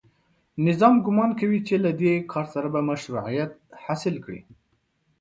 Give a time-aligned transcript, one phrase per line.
[0.67, 3.51] نظام ګومان کوي چې له دې کار سره به مشروعیت
[3.83, 4.41] حاصل کړي